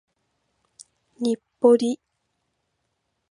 [1.19, 1.99] 日暮里